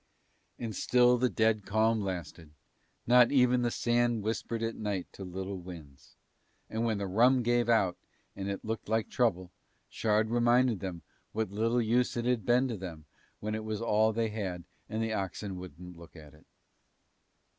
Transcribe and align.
And 0.57 0.75
still 0.75 1.19
the 1.19 1.29
dead 1.29 1.63
calm 1.63 2.01
lasted, 2.01 2.49
not 3.05 3.31
even 3.31 3.61
the 3.61 3.69
sand 3.69 4.23
whispered 4.23 4.63
at 4.63 4.73
night 4.75 5.05
to 5.13 5.23
little 5.23 5.59
winds; 5.59 6.15
and 6.71 6.83
when 6.83 6.97
the 6.97 7.05
rum 7.05 7.43
gave 7.43 7.69
out 7.69 7.97
and 8.35 8.49
it 8.49 8.65
looked 8.65 8.89
like 8.89 9.11
trouble, 9.11 9.51
Shard 9.89 10.31
reminded 10.31 10.79
them 10.79 11.03
what 11.33 11.51
little 11.51 11.79
use 11.79 12.17
it 12.17 12.25
had 12.25 12.47
been 12.47 12.67
to 12.69 12.77
them 12.77 13.05
when 13.41 13.53
it 13.53 13.63
was 13.63 13.79
all 13.79 14.11
they 14.11 14.29
had 14.29 14.63
and 14.89 15.03
the 15.03 15.13
oxen 15.13 15.55
wouldn't 15.55 15.95
look 15.95 16.15
at 16.15 16.33
it. 16.33 16.47